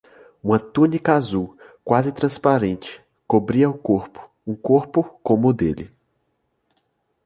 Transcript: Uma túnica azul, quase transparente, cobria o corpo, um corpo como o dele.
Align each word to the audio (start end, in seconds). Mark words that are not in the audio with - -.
Uma 0.43 0.57
túnica 0.57 1.13
azul, 1.13 1.55
quase 1.83 2.11
transparente, 2.11 2.99
cobria 3.27 3.69
o 3.69 3.77
corpo, 3.77 4.27
um 4.47 4.55
corpo 4.55 5.03
como 5.21 5.49
o 5.49 5.53
dele. 5.53 5.91